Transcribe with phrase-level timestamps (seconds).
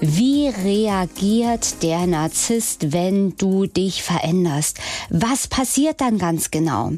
[0.00, 4.78] Wie reagiert der Narzisst, wenn du dich veränderst?
[5.08, 6.92] Was passiert dann ganz genau?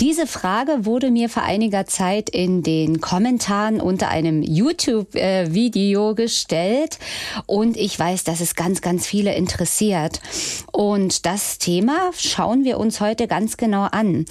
[0.00, 6.98] Diese Frage wurde mir vor einiger Zeit in den Kommentaren unter einem YouTube-Video gestellt
[7.46, 10.20] und ich weiß, dass es ganz, ganz viele interessiert.
[10.72, 14.24] Und das Thema schauen wir uns heute ganz genau an.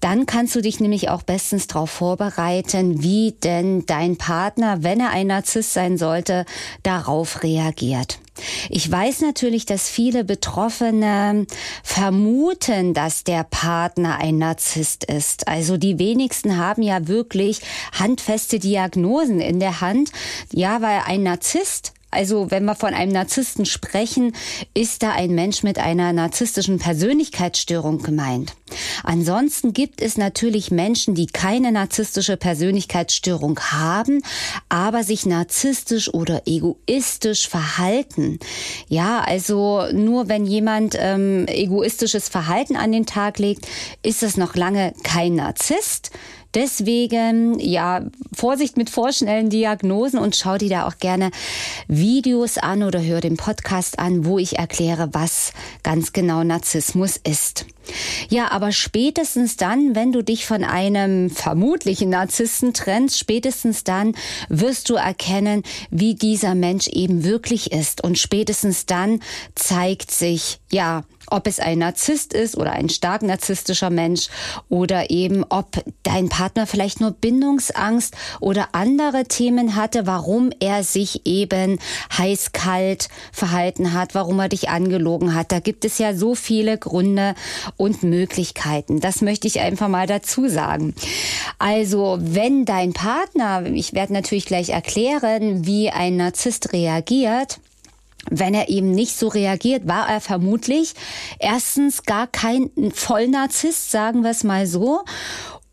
[0.00, 5.10] Dann kannst du dich nämlich auch bestens darauf vorbereiten, wie denn dein Partner, wenn er
[5.10, 6.44] ein Narzisst sein sollte,
[6.82, 8.18] darauf reagiert.
[8.68, 11.46] Ich weiß natürlich, dass viele Betroffene
[11.82, 15.48] vermuten, dass der Partner ein Narzisst ist.
[15.48, 20.12] Also die wenigsten haben ja wirklich handfeste Diagnosen in der Hand.
[20.52, 24.32] Ja, weil ein Narzisst also wenn wir von einem Narzissten sprechen,
[24.72, 28.54] ist da ein Mensch mit einer narzisstischen Persönlichkeitsstörung gemeint.
[29.04, 34.22] Ansonsten gibt es natürlich Menschen, die keine narzisstische Persönlichkeitsstörung haben,
[34.70, 38.38] aber sich narzisstisch oder egoistisch verhalten.
[38.88, 43.68] Ja, also nur wenn jemand ähm, egoistisches Verhalten an den Tag legt,
[44.02, 46.10] ist das noch lange kein Narzisst.
[46.56, 48.00] Deswegen, ja,
[48.34, 51.30] Vorsicht mit vorschnellen Diagnosen und schau dir da auch gerne
[51.86, 55.52] Videos an oder hör den Podcast an, wo ich erkläre, was
[55.82, 57.66] ganz genau Narzissmus ist.
[58.30, 64.14] Ja, aber spätestens dann, wenn du dich von einem vermutlichen Narzissten trennst, spätestens dann
[64.48, 68.02] wirst du erkennen, wie dieser Mensch eben wirklich ist.
[68.02, 69.20] Und spätestens dann
[69.54, 74.28] zeigt sich, ja, ob es ein Narzisst ist oder ein stark narzisstischer Mensch
[74.68, 81.26] oder eben ob dein Partner vielleicht nur Bindungsangst oder andere Themen hatte, warum er sich
[81.26, 81.78] eben
[82.16, 85.52] heiß-kalt verhalten hat, warum er dich angelogen hat.
[85.52, 87.34] Da gibt es ja so viele Gründe
[87.76, 89.00] und Möglichkeiten.
[89.00, 90.94] Das möchte ich einfach mal dazu sagen.
[91.58, 97.58] Also, wenn dein Partner, ich werde natürlich gleich erklären, wie ein Narzisst reagiert,
[98.30, 100.94] wenn er eben nicht so reagiert, war er vermutlich
[101.38, 105.02] erstens gar kein Vollnarzisst, sagen wir es mal so.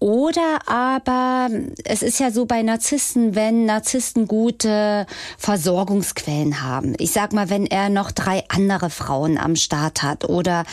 [0.04, 1.48] Oder aber
[1.86, 5.06] es ist ja so bei Narzissten, wenn Narzissten gute
[5.38, 6.94] Versorgungsquellen haben.
[7.00, 10.66] Ich sag mal, wenn er noch drei andere Frauen am Start hat oder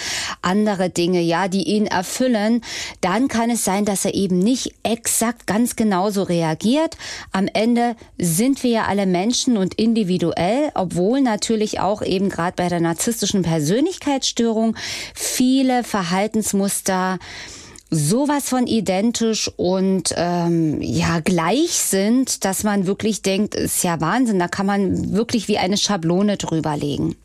[0.43, 2.63] andere Dinge, ja, die ihn erfüllen,
[3.03, 6.97] dann kann es sein, dass er eben nicht exakt ganz genauso reagiert.
[7.31, 12.69] Am Ende sind wir ja alle Menschen und individuell, obwohl natürlich auch eben gerade bei
[12.69, 14.75] der narzisstischen Persönlichkeitsstörung
[15.15, 17.21] viele Verhaltensmuster
[17.91, 24.39] sowas von identisch und ähm, ja gleich sind, dass man wirklich denkt, ist ja Wahnsinn,
[24.39, 27.17] da kann man wirklich wie eine Schablone drüberlegen.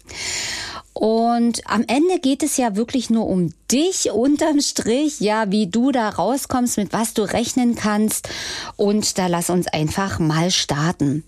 [0.94, 5.92] Und am Ende geht es ja wirklich nur um dich unterm Strich, ja, wie du
[5.92, 8.30] da rauskommst, mit was du rechnen kannst.
[8.78, 11.26] Und da lass uns einfach mal starten.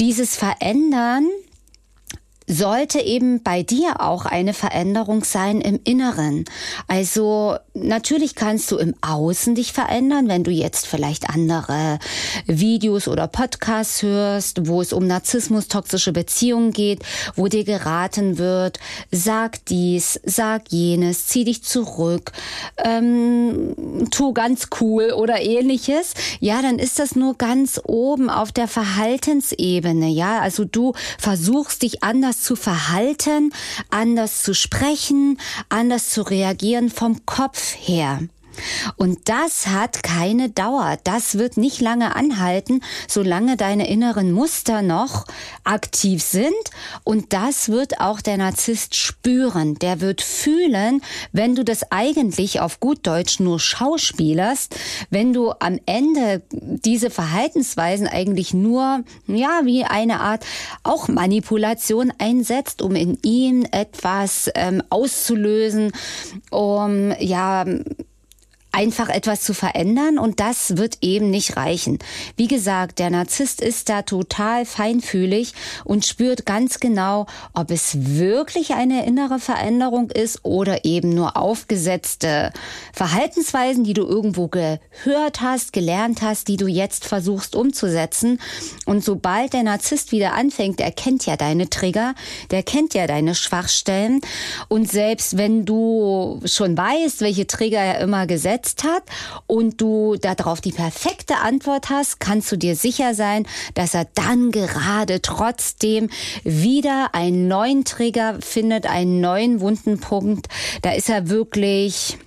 [0.00, 1.28] Dieses Verändern
[2.48, 6.46] sollte eben bei dir auch eine Veränderung sein im Inneren.
[6.86, 11.98] Also natürlich kannst du im Außen dich verändern, wenn du jetzt vielleicht andere
[12.46, 17.02] Videos oder Podcasts hörst, wo es um Narzissmus, toxische Beziehungen geht,
[17.36, 22.32] wo dir geraten wird, sag dies, sag jenes, zieh dich zurück,
[22.82, 26.14] ähm, tu ganz cool oder ähnliches.
[26.40, 30.08] Ja, dann ist das nur ganz oben auf der Verhaltensebene.
[30.08, 33.52] Ja, also du versuchst dich anders zu verhalten,
[33.90, 35.38] anders zu sprechen,
[35.68, 38.20] anders zu reagieren vom Kopf her.
[38.96, 40.98] Und das hat keine Dauer.
[41.04, 45.24] Das wird nicht lange anhalten, solange deine inneren Muster noch
[45.64, 46.52] aktiv sind.
[47.04, 49.74] Und das wird auch der Narzisst spüren.
[49.76, 51.02] Der wird fühlen,
[51.32, 54.74] wenn du das eigentlich auf gut Deutsch nur schauspielerst,
[55.10, 60.44] wenn du am Ende diese Verhaltensweisen eigentlich nur, ja, wie eine Art
[60.82, 65.92] auch Manipulation einsetzt, um in ihm etwas ähm, auszulösen,
[66.50, 67.64] um, ja,
[68.78, 71.98] einfach etwas zu verändern und das wird eben nicht reichen.
[72.36, 75.52] Wie gesagt, der Narzisst ist da total feinfühlig
[75.84, 82.52] und spürt ganz genau, ob es wirklich eine innere Veränderung ist oder eben nur aufgesetzte
[82.92, 88.40] Verhaltensweisen, die du irgendwo gehört hast, gelernt hast, die du jetzt versuchst umzusetzen.
[88.86, 92.14] Und sobald der Narzisst wieder anfängt, der kennt ja deine Trigger,
[92.52, 94.20] der kennt ja deine Schwachstellen
[94.68, 99.02] und selbst wenn du schon weißt, welche Trigger er immer gesetzt hat
[99.46, 104.50] und du darauf die perfekte Antwort hast, kannst du dir sicher sein, dass er dann
[104.50, 106.10] gerade trotzdem
[106.44, 110.48] wieder einen neuen Trigger findet, einen neuen wunden Punkt.
[110.82, 112.18] Da ist er wirklich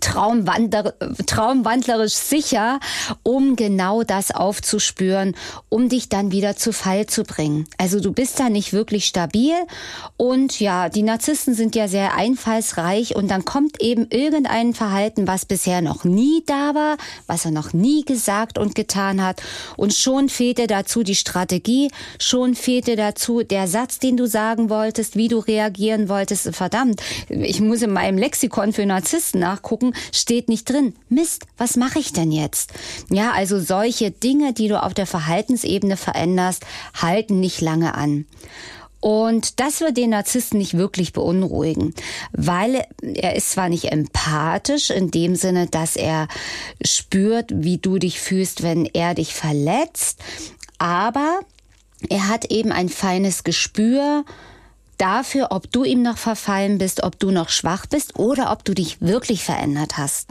[0.00, 0.94] Traumwander,
[1.26, 2.78] traumwandlerisch sicher,
[3.22, 5.34] um genau das aufzuspüren,
[5.68, 7.66] um dich dann wieder zu Fall zu bringen.
[7.76, 9.54] Also du bist da nicht wirklich stabil
[10.16, 15.44] und ja, die Narzissten sind ja sehr einfallsreich und dann kommt eben irgendein Verhalten, was
[15.44, 16.96] bisher noch nie da war,
[17.26, 19.42] was er noch nie gesagt und getan hat
[19.76, 24.26] und schon fehlt dir dazu die Strategie, schon fehlt dir dazu der Satz, den du
[24.26, 26.54] sagen wolltest, wie du reagieren wolltest.
[26.54, 30.94] Verdammt, ich muss in meinem Lexikon für Narzissten nachgucken gucken, steht nicht drin.
[31.08, 32.72] Mist, was mache ich denn jetzt?
[33.08, 38.26] Ja, also solche Dinge, die du auf der Verhaltensebene veränderst, halten nicht lange an.
[39.00, 41.94] Und das wird den Narzissten nicht wirklich beunruhigen,
[42.32, 46.28] weil er ist zwar nicht empathisch in dem Sinne, dass er
[46.84, 50.18] spürt, wie du dich fühlst, wenn er dich verletzt,
[50.76, 51.40] aber
[52.10, 54.26] er hat eben ein feines Gespür
[55.00, 58.74] dafür, ob du ihm noch verfallen bist, ob du noch schwach bist oder ob du
[58.74, 60.28] dich wirklich verändert hast.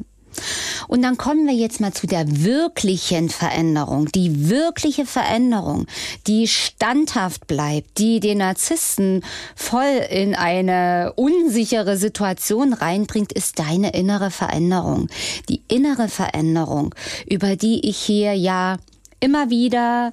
[0.87, 5.85] Und dann kommen wir jetzt mal zu der wirklichen Veränderung, die wirkliche Veränderung,
[6.27, 9.23] die standhaft bleibt, die den Narzissten
[9.55, 15.09] voll in eine unsichere Situation reinbringt, ist deine innere Veränderung.
[15.49, 16.95] Die innere Veränderung,
[17.27, 18.77] über die ich hier ja
[19.19, 20.11] immer wieder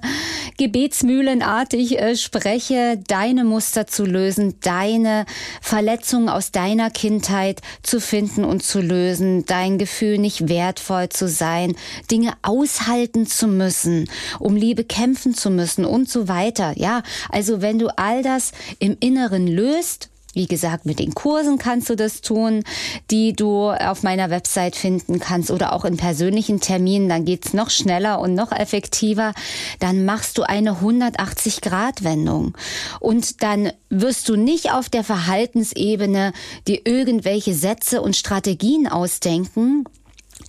[0.57, 5.25] gebetsmühlenartig äh, spreche, deine Muster zu lösen, deine
[5.61, 11.75] Verletzungen aus deiner Kindheit zu finden und zu lösen, dein Gefühl nicht wertvoll zu sein,
[12.09, 14.09] Dinge aushalten zu müssen,
[14.39, 16.73] um Liebe kämpfen zu müssen und so weiter.
[16.75, 21.89] Ja, also wenn du all das im Inneren löst, wie gesagt, mit den Kursen kannst
[21.89, 22.63] du das tun,
[23.09, 27.09] die du auf meiner Website finden kannst oder auch in persönlichen Terminen.
[27.09, 29.33] Dann geht's noch schneller und noch effektiver.
[29.79, 32.55] Dann machst du eine 180-Grad-Wendung.
[32.99, 36.33] Und dann wirst du nicht auf der Verhaltensebene
[36.67, 39.85] dir irgendwelche Sätze und Strategien ausdenken,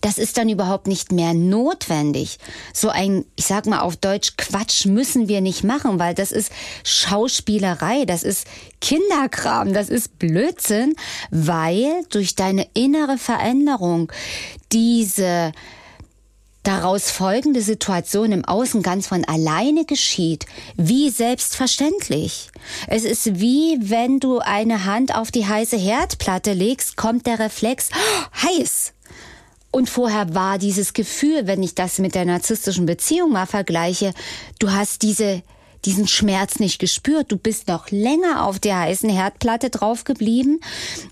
[0.00, 2.38] das ist dann überhaupt nicht mehr notwendig.
[2.72, 6.52] So ein, ich sag mal auf Deutsch, Quatsch müssen wir nicht machen, weil das ist
[6.84, 8.46] Schauspielerei, das ist
[8.80, 10.94] Kinderkram, das ist Blödsinn,
[11.30, 14.12] weil durch deine innere Veränderung
[14.72, 15.52] diese
[16.68, 20.44] daraus folgende Situation im Außen ganz von alleine geschieht,
[20.76, 22.50] wie selbstverständlich.
[22.88, 27.88] Es ist wie wenn du eine Hand auf die heiße Herdplatte legst, kommt der Reflex,
[27.94, 28.92] oh, heiß,
[29.70, 34.14] und vorher war dieses Gefühl, wenn ich das mit der narzisstischen Beziehung mal vergleiche,
[34.58, 35.42] du hast diese
[35.84, 37.30] diesen Schmerz nicht gespürt.
[37.30, 40.60] Du bist noch länger auf der heißen Herdplatte drauf geblieben.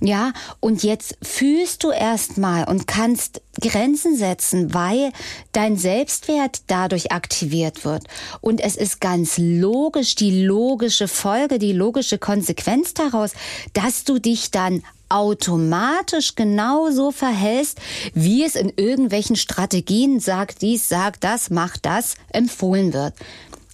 [0.00, 5.12] Ja, und jetzt fühlst du erst mal und kannst Grenzen setzen, weil
[5.52, 8.04] dein Selbstwert dadurch aktiviert wird.
[8.40, 13.32] Und es ist ganz logisch, die logische Folge, die logische Konsequenz daraus,
[13.72, 17.78] dass du dich dann automatisch genauso verhältst,
[18.14, 23.14] wie es in irgendwelchen Strategien sagt dies, sagt das, macht das empfohlen wird.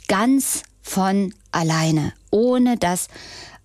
[0.09, 3.09] Ganz von alleine, ohne das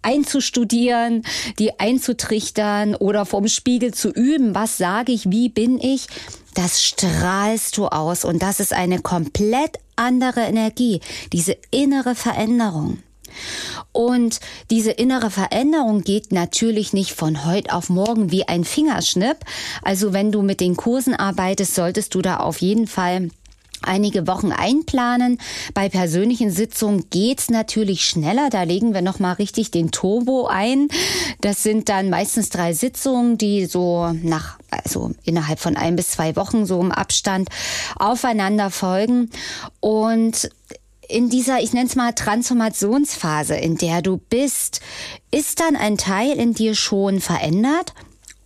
[0.01, 1.23] einzustudieren,
[1.59, 6.07] die einzutrichtern oder vom Spiegel zu üben, was sage ich, wie bin ich,
[6.53, 11.01] das strahlst du aus und das ist eine komplett andere Energie,
[11.33, 12.99] diese innere Veränderung.
[13.91, 14.39] Und
[14.69, 19.37] diese innere Veränderung geht natürlich nicht von heute auf morgen wie ein Fingerschnipp.
[19.81, 23.29] Also wenn du mit den Kursen arbeitest, solltest du da auf jeden Fall
[23.81, 25.39] einige Wochen einplanen.
[25.73, 28.49] Bei persönlichen Sitzungen geht's natürlich schneller.
[28.49, 30.87] Da legen wir noch mal richtig den Turbo ein.
[31.41, 36.35] Das sind dann meistens drei Sitzungen, die so nach also innerhalb von ein bis zwei
[36.35, 37.49] Wochen so im Abstand
[37.97, 39.29] aufeinander folgen
[39.79, 40.49] und
[41.09, 44.81] in dieser, ich nenne es mal, Transformationsphase, in der du bist,
[45.31, 47.93] ist dann ein Teil in dir schon verändert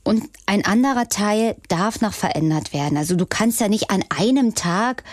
[0.03, 2.98] und ein anderer Teil darf noch verändert werden.
[2.98, 5.03] Also du kannst ja nicht an einem Tag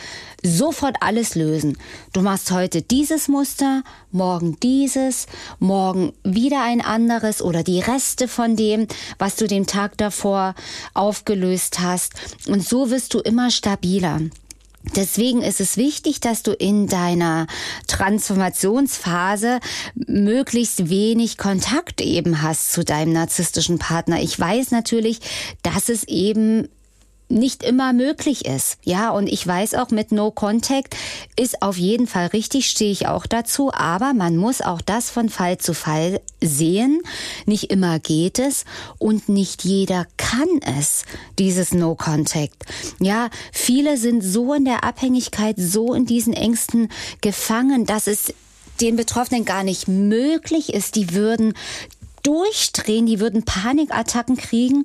[0.43, 1.77] sofort alles lösen.
[2.13, 5.27] Du machst heute dieses Muster, morgen dieses,
[5.59, 8.87] morgen wieder ein anderes oder die Reste von dem,
[9.19, 10.55] was du den Tag davor
[10.95, 12.15] aufgelöst hast.
[12.49, 14.21] Und so wirst du immer stabiler.
[14.97, 17.47] Deswegen ist es wichtig, dass du in deiner
[17.89, 19.61] Transformationsphase
[19.95, 24.21] möglichst wenig Kontakt eben hast zu deinem narzisstischen Partner.
[24.21, 25.21] Ich weiß natürlich,
[25.63, 26.69] dass es eben
[27.29, 28.79] nicht immer möglich ist.
[28.83, 30.97] Ja, und ich weiß auch mit No Contact
[31.37, 35.29] ist auf jeden Fall richtig, stehe ich auch dazu, aber man muss auch das von
[35.29, 37.01] Fall zu Fall sehen.
[37.47, 38.65] Nicht immer geht es
[38.99, 40.49] und nicht jeder kann
[40.81, 41.05] es,
[41.39, 42.65] dieses No Contact.
[42.99, 46.89] Ja, viele sind so in der Abhängigkeit, so in diesen Ängsten
[47.21, 48.33] gefangen, dass es
[48.81, 51.55] den Betroffenen gar nicht möglich ist, die würden
[52.23, 54.85] durchdrehen, die würden Panikattacken kriegen.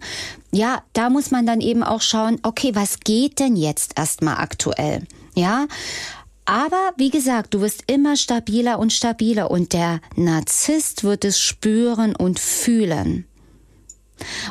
[0.54, 5.04] Ja, da muss man dann eben auch schauen, okay, was geht denn jetzt erstmal aktuell?
[5.34, 5.66] Ja,
[6.46, 12.16] aber wie gesagt, du wirst immer stabiler und stabiler und der Narzisst wird es spüren
[12.16, 13.26] und fühlen.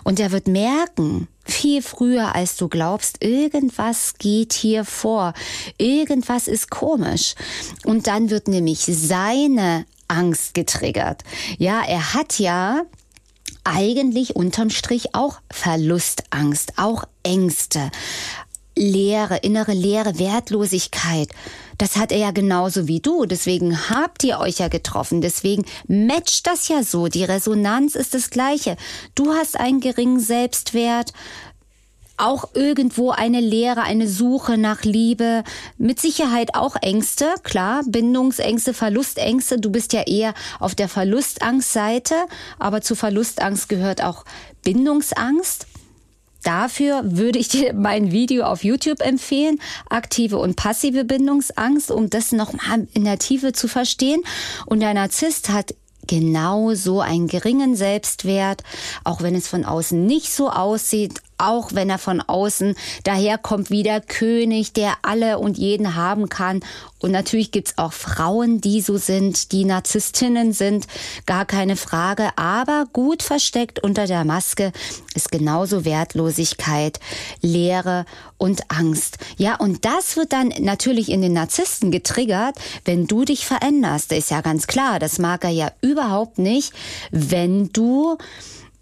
[0.03, 5.35] Und er wird merken, viel früher als du glaubst, irgendwas geht hier vor,
[5.79, 7.37] irgendwas ist komisch.
[7.85, 11.23] Und dann wird nämlich seine Angst getriggert.
[11.59, 12.83] Ja, er hat ja
[13.65, 17.91] eigentlich unterm Strich auch Verlustangst, auch Ängste.
[18.75, 21.29] Leere, innere Leere, Wertlosigkeit.
[21.77, 23.27] Das hat er ja genauso wie du.
[23.27, 25.21] Deswegen habt ihr euch ja getroffen.
[25.21, 27.09] Deswegen matcht das ja so.
[27.09, 28.77] Die Resonanz ist das gleiche.
[29.15, 31.13] Du hast einen geringen Selbstwert
[32.23, 35.43] auch irgendwo eine Leere, eine Suche nach Liebe,
[35.77, 39.59] mit Sicherheit auch Ängste, klar, Bindungsängste, Verlustängste.
[39.59, 42.15] Du bist ja eher auf der Verlustangstseite,
[42.59, 44.25] aber zu Verlustangst gehört auch
[44.63, 45.67] Bindungsangst.
[46.45, 52.33] Dafür würde ich dir mein Video auf YouTube empfehlen, aktive und passive Bindungsangst, um das
[52.33, 54.23] nochmal in der Tiefe zu verstehen.
[54.67, 55.75] Und der Narzisst hat
[56.07, 58.63] genau so einen geringen Selbstwert,
[59.05, 62.75] auch wenn es von außen nicht so aussieht, auch wenn er von außen
[63.05, 66.61] daherkommt wie der König, der alle und jeden haben kann.
[66.99, 70.87] Und natürlich gibt's auch Frauen, die so sind, die Narzisstinnen sind,
[71.27, 72.31] gar keine Frage.
[72.37, 74.73] Aber gut versteckt unter der Maske
[75.15, 77.01] ist genauso Wertlosigkeit,
[77.41, 78.07] Leere
[78.39, 79.19] und Angst.
[79.37, 84.11] Ja, und das wird dann natürlich in den Narzissten getriggert, wenn du dich veränderst.
[84.11, 86.73] Das ist ja ganz klar, das mag er ja überhaupt nicht,
[87.11, 88.17] wenn du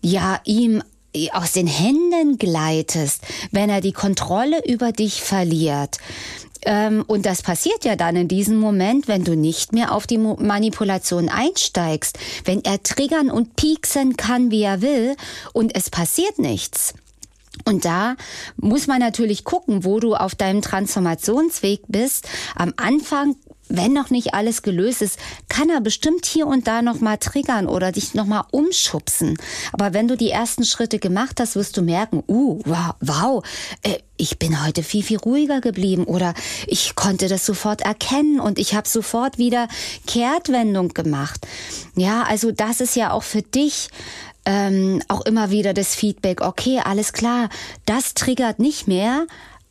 [0.02, 0.82] ja ihm
[1.32, 5.98] aus den Händen gleitest, wenn er die Kontrolle über dich verliert.
[6.62, 10.18] Ähm, und das passiert ja dann in diesem Moment, wenn du nicht mehr auf die
[10.18, 15.16] Manipulation einsteigst, wenn er triggern und pieksen kann, wie er will,
[15.52, 16.94] und es passiert nichts.
[17.64, 18.16] Und da
[18.56, 22.28] muss man natürlich gucken, wo du auf deinem Transformationsweg bist.
[22.54, 23.36] Am Anfang
[23.70, 27.66] wenn noch nicht alles gelöst ist, kann er bestimmt hier und da noch mal triggern
[27.66, 29.38] oder dich noch mal umschubsen.
[29.72, 33.44] Aber wenn du die ersten Schritte gemacht hast, wirst du merken, uh, wow, wow
[33.82, 36.34] äh, ich bin heute viel, viel ruhiger geblieben oder
[36.66, 39.66] ich konnte das sofort erkennen und ich habe sofort wieder
[40.06, 41.46] Kehrtwendung gemacht.
[41.96, 43.88] Ja, also das ist ja auch für dich
[44.44, 47.48] ähm, auch immer wieder das Feedback, okay, alles klar,
[47.86, 49.26] das triggert nicht mehr,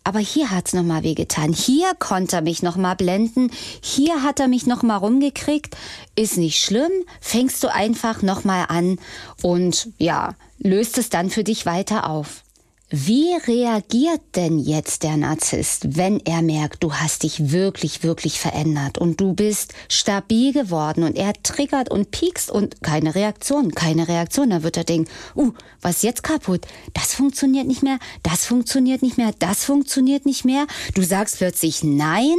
[0.10, 1.54] aber hier hat's noch mal wehgetan.
[1.54, 3.51] Hier konnte er mich noch mal blenden.
[3.80, 5.78] Hier hat er mich noch mal rumgekriegt.
[6.16, 6.89] Ist nicht schlimm.
[7.22, 8.98] Fängst du einfach noch mal an
[9.44, 12.42] und ja, löst es dann für dich weiter auf.
[12.91, 18.98] Wie reagiert denn jetzt der Narzisst, wenn er merkt, du hast dich wirklich, wirklich verändert
[18.98, 24.50] und du bist stabil geworden und er triggert und piekst und keine Reaktion, keine Reaktion.
[24.50, 26.65] Da wird er denken, uh, was ist jetzt kaputt?
[26.96, 30.65] Das funktioniert nicht mehr, das funktioniert nicht mehr, das funktioniert nicht mehr.
[30.96, 32.38] Du sagst plötzlich nein,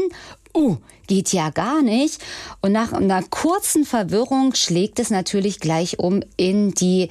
[0.52, 0.78] uh,
[1.10, 2.20] geht ja gar nicht.
[2.60, 7.08] Und nach einer kurzen Verwirrung schlägt es natürlich gleich um in die,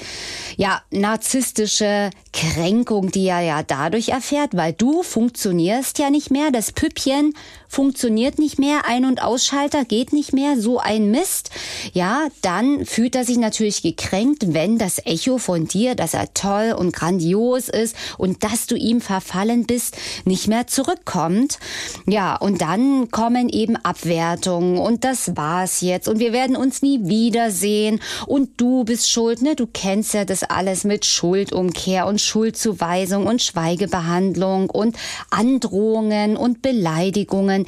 [0.56, 6.50] ja, narzisstische Kränkung, die er ja dadurch erfährt, weil du funktionierst ja nicht mehr.
[6.50, 7.34] Das Püppchen
[7.70, 8.86] funktioniert nicht mehr.
[8.86, 10.60] Ein- und Ausschalter geht nicht mehr.
[10.60, 11.52] So ein Mist.
[11.94, 16.76] Ja, dann fühlt er sich natürlich gekränkt, wenn das Echo von dir, dass er toll
[16.78, 19.96] und grandios ist und dass du ihm verfallen bist,
[20.26, 21.60] nicht mehr zurückkommt.
[22.08, 27.00] Ja, und dann kommen eben Abwertung und das war's jetzt und wir werden uns nie
[27.04, 29.56] wiedersehen und du bist schuld, ne?
[29.56, 34.98] Du kennst ja das alles mit Schuldumkehr und Schuldzuweisung und Schweigebehandlung und
[35.30, 37.59] Androhungen und Beleidigungen.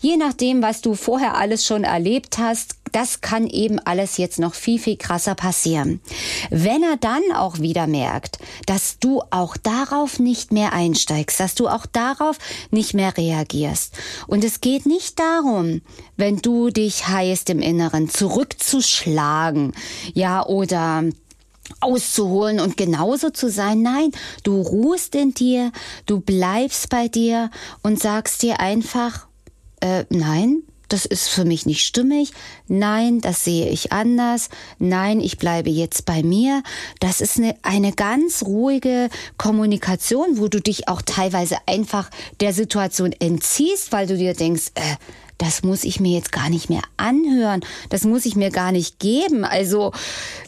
[0.00, 4.54] Je nachdem, was du vorher alles schon erlebt hast, das kann eben alles jetzt noch
[4.54, 6.00] viel, viel krasser passieren.
[6.50, 11.66] Wenn er dann auch wieder merkt, dass du auch darauf nicht mehr einsteigst, dass du
[11.66, 12.38] auch darauf
[12.70, 13.94] nicht mehr reagierst.
[14.28, 15.82] Und es geht nicht darum,
[16.16, 19.72] wenn du dich heißt im Inneren, zurückzuschlagen,
[20.14, 21.02] ja, oder
[21.80, 23.82] auszuholen und genauso zu sein.
[23.82, 24.12] Nein,
[24.44, 25.72] du ruhst in dir,
[26.06, 27.50] du bleibst bei dir
[27.82, 29.26] und sagst dir einfach,
[29.84, 32.32] äh, nein, das ist für mich nicht stimmig,
[32.68, 34.48] nein, das sehe ich anders,
[34.78, 36.62] nein, ich bleibe jetzt bei mir.
[37.00, 42.10] Das ist eine, eine ganz ruhige Kommunikation, wo du dich auch teilweise einfach
[42.40, 44.96] der Situation entziehst, weil du dir denkst, äh,
[45.38, 47.60] das muss ich mir jetzt gar nicht mehr anhören,
[47.90, 49.44] das muss ich mir gar nicht geben.
[49.44, 49.92] Also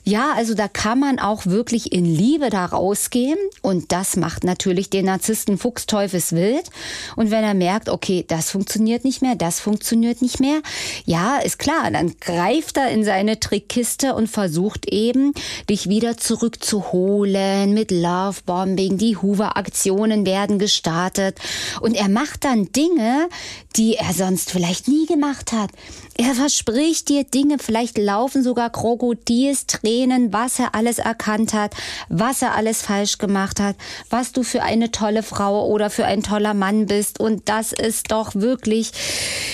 [0.05, 4.89] ja, also da kann man auch wirklich in Liebe da rausgehen und das macht natürlich
[4.91, 6.71] den Narzissten fuchsteufelswild.
[7.17, 10.61] Und wenn er merkt, okay, das funktioniert nicht mehr, das funktioniert nicht mehr,
[11.05, 15.33] ja, ist klar, dann greift er in seine Trickkiste und versucht eben,
[15.69, 18.99] dich wieder zurückzuholen mit Lovebombing.
[18.99, 21.39] Die Hoover-Aktionen werden gestartet
[21.81, 23.29] und er macht dann Dinge,
[23.77, 25.71] die er sonst vielleicht nie gemacht hat.
[26.19, 31.75] Er verspricht dir Dinge, vielleicht laufen sogar Krokodilstränen, was er alles erkannt hat,
[32.09, 33.77] was er alles falsch gemacht hat,
[34.09, 38.11] was du für eine tolle Frau oder für ein toller Mann bist und das ist
[38.13, 38.93] doch wirklich,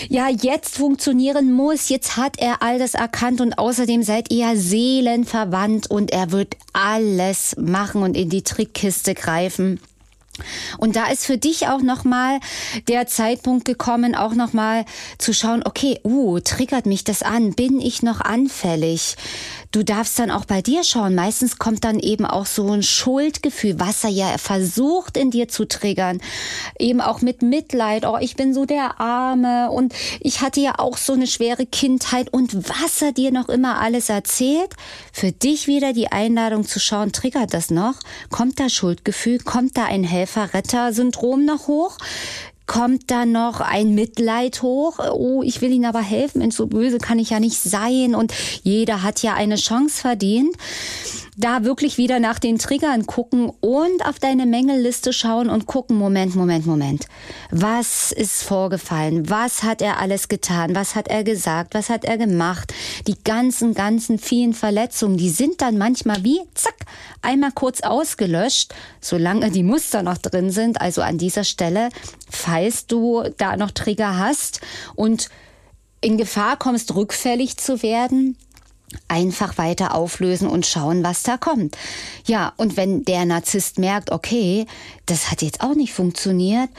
[0.09, 1.89] ja, jetzt funktionieren muss.
[1.89, 7.57] Jetzt hat er all das erkannt und außerdem seid ihr seelenverwandt und er wird alles
[7.59, 9.81] machen und in die Trickkiste greifen.
[10.79, 12.41] Und da ist für dich auch nochmal
[12.89, 14.85] der Zeitpunkt gekommen, auch nochmal
[15.19, 17.53] zu schauen, okay, uh, triggert mich das an?
[17.53, 19.17] Bin ich noch anfällig?
[19.73, 21.15] Du darfst dann auch bei dir schauen.
[21.15, 25.67] Meistens kommt dann eben auch so ein Schuldgefühl, was er ja versucht in dir zu
[25.67, 26.21] triggern.
[26.79, 28.05] Eben auch mit Mitleid.
[28.05, 32.31] Oh, ich bin so der Arme und ich hatte ja auch so eine schwere Kindheit
[32.31, 34.75] und was er dir noch immer alles erzählt.
[35.11, 37.95] Für dich wieder die Einladung zu schauen, triggert das noch?
[38.31, 39.39] Kommt da Schuldgefühl?
[39.39, 41.97] Kommt da ein Helfer-Retter-Syndrom noch hoch?
[42.67, 44.99] Kommt dann noch ein Mitleid hoch.
[44.99, 46.43] Oh, ich will Ihnen aber helfen.
[46.43, 48.15] Und so böse kann ich ja nicht sein.
[48.15, 50.57] Und jeder hat ja eine Chance verdient
[51.37, 56.37] da wirklich wieder nach den Triggern gucken und auf deine Mängelliste schauen und gucken, Moment,
[56.37, 57.07] Moment, Moment.
[57.51, 59.31] Was ist vorgefallen?
[59.31, 60.75] Was hat er alles getan?
[60.75, 61.73] Was hat er gesagt?
[61.73, 62.75] Was hat er gemacht?
[63.07, 66.77] Die ganzen, ganzen vielen Verletzungen, die sind dann manchmal wie, zack,
[67.23, 70.83] einmal kurz ausgelöscht, solange die Muster noch drin sind.
[70.83, 71.89] Also an dieser Stelle,
[72.29, 74.61] falls du da noch Trigger hast
[74.97, 75.31] und
[76.03, 78.37] in Gefahr kommst, rückfällig zu werden,
[79.09, 81.77] einfach weiter auflösen und schauen, was da kommt.
[82.27, 84.67] Ja, und wenn der Narzisst merkt, okay,
[85.07, 86.71] das hat jetzt auch nicht funktioniert,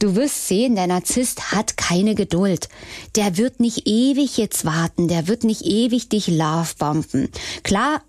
[0.00, 2.68] du wirst sehen, der Narzisst hat keine Geduld.
[3.16, 7.30] Der wird nicht ewig jetzt warten, der wird nicht ewig dich lovebomben.
[7.62, 8.02] Klar,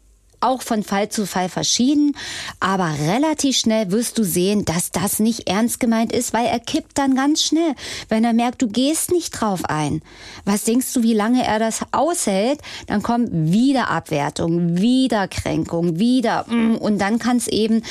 [0.45, 2.15] auch von Fall zu Fall verschieden,
[2.59, 6.97] aber relativ schnell wirst du sehen, dass das nicht ernst gemeint ist, weil er kippt
[6.97, 7.75] dann ganz schnell,
[8.09, 10.01] wenn er merkt, du gehst nicht drauf ein.
[10.45, 12.59] Was denkst du, wie lange er das aushält?
[12.87, 17.81] Dann kommt wieder Abwertung, wieder Kränkung, wieder mm, und dann kann es eben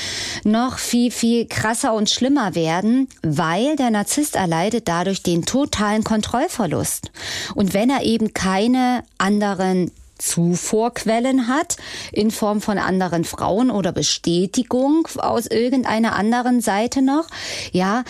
[0.45, 7.11] noch viel, viel krasser und schlimmer werden, weil der Narzisst erleidet dadurch den totalen Kontrollverlust.
[7.55, 11.77] Und wenn er eben keine anderen Zuvorquellen hat
[12.13, 17.27] in Form von anderen Frauen oder Bestätigung aus irgendeiner anderen Seite noch,
[17.73, 18.05] ja,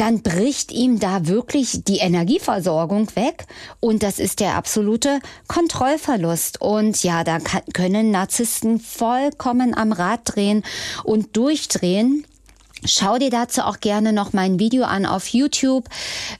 [0.00, 3.44] dann bricht ihm da wirklich die Energieversorgung weg
[3.80, 6.58] und das ist der absolute Kontrollverlust.
[6.58, 7.36] Und ja, da
[7.74, 10.64] können Narzissten vollkommen am Rad drehen
[11.04, 12.26] und durchdrehen.
[12.86, 15.84] Schau dir dazu auch gerne noch mein Video an auf YouTube.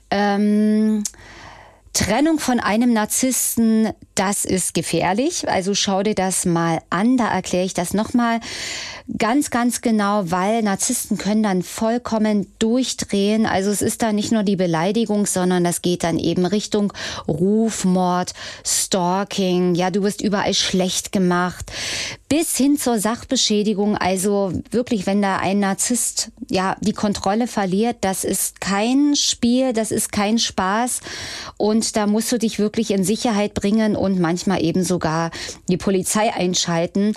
[0.09, 1.03] Ähm
[1.93, 3.89] Trennung von einem Narzissten,
[4.21, 5.49] das ist gefährlich.
[5.49, 7.17] Also schau dir das mal an.
[7.17, 8.39] Da erkläre ich das nochmal
[9.17, 13.47] ganz, ganz genau, weil Narzissten können dann vollkommen durchdrehen.
[13.47, 16.93] Also es ist da nicht nur die Beleidigung, sondern das geht dann eben Richtung
[17.27, 19.73] Rufmord, Stalking.
[19.73, 21.71] Ja, du wirst überall schlecht gemacht.
[22.29, 23.97] Bis hin zur Sachbeschädigung.
[23.97, 29.91] Also wirklich, wenn da ein Narzisst, ja, die Kontrolle verliert, das ist kein Spiel, das
[29.91, 31.01] ist kein Spaß.
[31.57, 35.31] Und da musst du dich wirklich in Sicherheit bringen und manchmal eben sogar
[35.69, 37.13] die Polizei einschalten.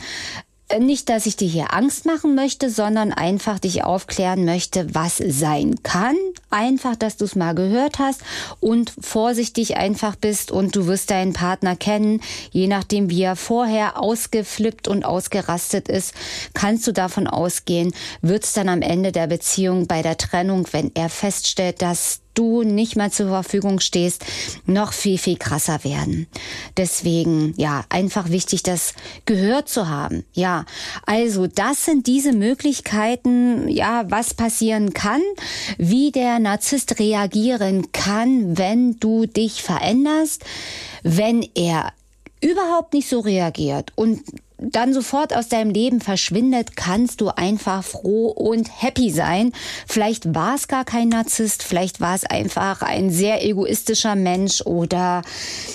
[0.68, 5.18] Äh, nicht, dass ich dir hier Angst machen möchte, sondern einfach dich aufklären möchte, was
[5.18, 6.16] sein kann.
[6.50, 8.22] einfach, dass du es mal gehört hast
[8.60, 12.20] und vorsichtig einfach bist und du wirst deinen Partner kennen.
[12.52, 16.14] Je nachdem, wie er vorher ausgeflippt und ausgerastet ist,
[16.54, 20.92] kannst du davon ausgehen, wird es dann am Ende der Beziehung bei der Trennung, wenn
[20.94, 24.24] er feststellt, dass du nicht mehr zur Verfügung stehst,
[24.66, 26.26] noch viel, viel krasser werden.
[26.76, 28.94] Deswegen, ja, einfach wichtig, das
[29.26, 30.24] gehört zu haben.
[30.32, 30.64] Ja,
[31.06, 35.22] also das sind diese Möglichkeiten, ja, was passieren kann,
[35.78, 40.44] wie der Narzisst reagieren kann, wenn du dich veränderst,
[41.02, 41.92] wenn er
[42.40, 44.20] überhaupt nicht so reagiert und
[44.70, 49.52] dann sofort aus deinem Leben verschwindet, kannst du einfach froh und happy sein.
[49.86, 55.22] Vielleicht war es gar kein Narzisst, vielleicht war es einfach ein sehr egoistischer Mensch oder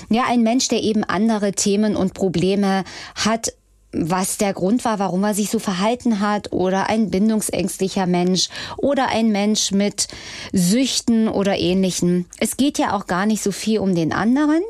[0.10, 2.84] ja, ein Mensch, der eben andere Themen und Probleme
[3.16, 3.54] hat,
[3.92, 9.08] was der Grund war, warum er sich so verhalten hat oder ein bindungsängstlicher Mensch oder
[9.08, 10.08] ein Mensch mit
[10.54, 12.28] Süchten oder ähnlichen.
[12.40, 14.62] Es geht ja auch gar nicht so viel um den anderen,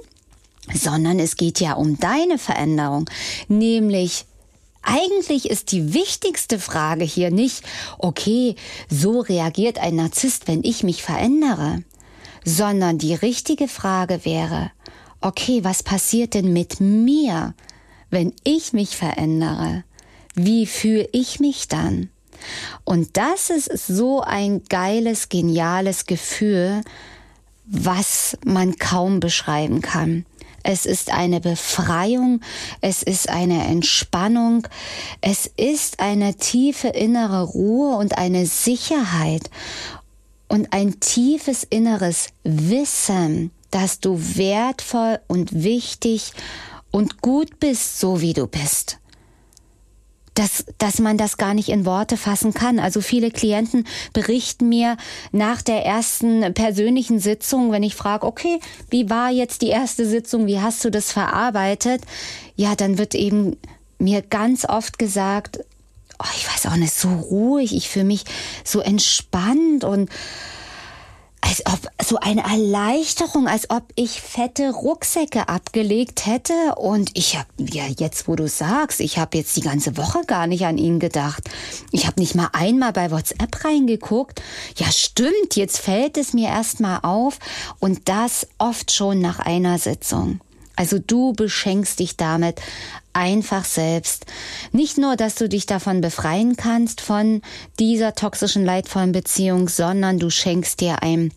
[0.74, 3.10] sondern es geht ja um deine Veränderung,
[3.48, 4.26] nämlich
[4.82, 7.64] eigentlich ist die wichtigste Frage hier nicht,
[7.98, 8.56] okay,
[8.90, 11.84] so reagiert ein Narzisst, wenn ich mich verändere,
[12.46, 14.72] sondern die richtige Frage wäre,
[15.22, 17.54] okay, was passiert denn mit mir,
[18.10, 19.84] wenn ich mich verändere?
[20.34, 22.10] Wie fühle ich mich dann?
[22.86, 26.82] Und das ist so ein geiles, geniales Gefühl,
[27.66, 30.26] was man kaum beschreiben kann.
[30.64, 32.42] Es ist eine Befreiung,
[32.82, 34.68] es ist eine Entspannung,
[35.22, 39.50] es ist eine tiefe innere Ruhe und eine Sicherheit
[40.48, 46.34] und ein tiefes inneres Wissen, dass du wertvoll und wichtig
[46.92, 49.00] und gut bist, so wie du bist
[50.34, 52.80] dass, dass man das gar nicht in Worte fassen kann.
[52.80, 54.98] Also viele Klienten berichten mir
[55.32, 60.48] nach der ersten persönlichen Sitzung, wenn ich frage, okay, wie war jetzt die erste Sitzung,
[60.48, 62.02] wie hast du das verarbeitet?
[62.56, 63.58] Ja, dann wird eben
[63.98, 65.60] mir ganz oft gesagt,
[66.20, 68.24] oh, ich weiß auch nicht, so ruhig, ich fühle mich
[68.64, 70.10] so entspannt und
[71.42, 77.48] als ob so eine Erleichterung, als ob ich fette Rucksäcke abgelegt hätte und ich habe
[77.58, 81.00] ja jetzt, wo du sagst, ich habe jetzt die ganze Woche gar nicht an ihn
[81.00, 81.50] gedacht.
[81.92, 84.42] Ich habe nicht mal einmal bei WhatsApp reingeguckt.
[84.78, 87.40] Ja, stimmt, jetzt fällt es mir erst mal auf
[87.80, 90.42] und das oft schon nach einer Sitzung.
[90.80, 92.62] Also du beschenkst dich damit
[93.12, 94.26] einfach selbst.
[94.72, 97.42] Nicht nur, dass du dich davon befreien kannst von
[97.80, 101.34] dieser toxischen, leidvollen Beziehung, sondern du schenkst dir ein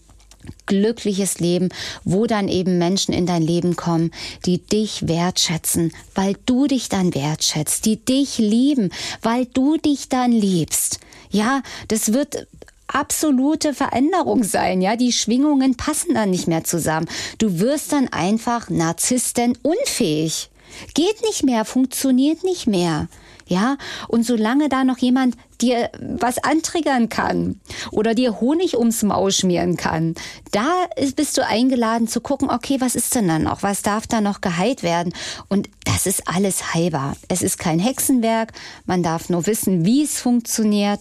[0.66, 1.70] glückliches Leben,
[2.04, 4.12] wo dann eben Menschen in dein Leben kommen,
[4.46, 8.90] die dich wertschätzen, weil du dich dann wertschätzt, die dich lieben,
[9.22, 11.00] weil du dich dann liebst.
[11.30, 12.46] Ja, das wird
[12.92, 17.08] absolute Veränderung sein, ja, die Schwingungen passen dann nicht mehr zusammen.
[17.38, 20.50] Du wirst dann einfach Narzissten unfähig.
[20.94, 23.08] Geht nicht mehr, funktioniert nicht mehr.
[23.46, 23.76] Ja,
[24.08, 29.76] und solange da noch jemand dir was antriggern kann oder dir Honig ums Maul schmieren
[29.76, 30.14] kann,
[30.52, 33.62] da bist du eingeladen zu gucken, okay, was ist denn da noch?
[33.62, 35.12] Was darf da noch geheilt werden?
[35.48, 37.16] Und das ist alles heilbar.
[37.28, 38.52] Es ist kein Hexenwerk.
[38.86, 41.00] Man darf nur wissen, wie es funktioniert.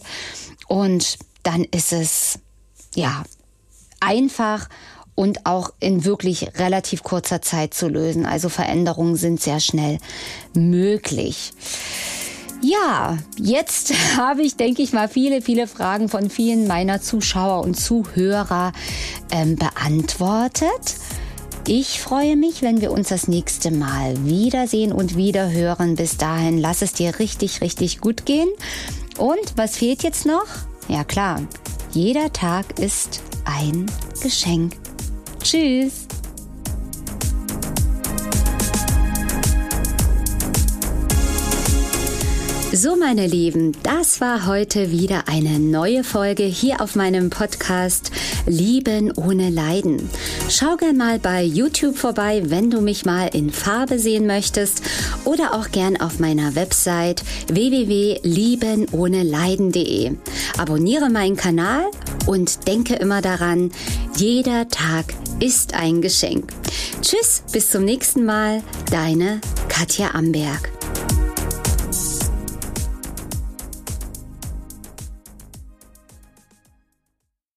[0.68, 2.38] Und dann ist es,
[2.94, 3.24] ja,
[4.00, 4.68] einfach
[5.14, 8.26] und auch in wirklich relativ kurzer Zeit zu lösen.
[8.26, 9.98] Also Veränderungen sind sehr schnell
[10.54, 11.52] möglich.
[12.62, 17.74] Ja, jetzt habe ich, denke ich mal, viele, viele Fragen von vielen meiner Zuschauer und
[17.74, 18.72] Zuhörer
[19.30, 20.96] ähm, beantwortet.
[21.68, 25.94] Ich freue mich, wenn wir uns das nächste Mal wiedersehen und wiederhören.
[25.94, 28.48] Bis dahin, lass es dir richtig, richtig gut gehen.
[29.18, 30.46] Und was fehlt jetzt noch?
[30.88, 31.40] Ja klar,
[31.92, 33.90] jeder Tag ist ein
[34.22, 34.74] Geschenk.
[35.42, 36.06] Tschüss.
[42.74, 48.10] So, meine Lieben, das war heute wieder eine neue Folge hier auf meinem Podcast
[48.46, 50.08] Lieben ohne Leiden.
[50.48, 54.82] Schau gern mal bei YouTube vorbei, wenn du mich mal in Farbe sehen möchtest
[55.24, 60.12] oder auch gern auf meiner Website www.liebenohneleiden.de.
[60.58, 61.84] Abonniere meinen Kanal
[62.26, 63.70] und denke immer daran,
[64.16, 66.52] jeder Tag ist ein Geschenk.
[67.00, 70.71] Tschüss, bis zum nächsten Mal, deine Katja Amberg.